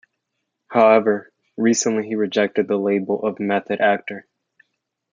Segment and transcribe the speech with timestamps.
[0.71, 4.25] However, recently he rejected the label of "method actor".